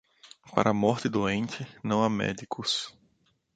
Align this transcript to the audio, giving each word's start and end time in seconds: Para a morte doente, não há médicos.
Para 0.55 0.71
a 0.71 0.73
morte 0.73 1.07
doente, 1.07 1.63
não 1.83 2.03
há 2.03 2.09
médicos. 2.09 2.91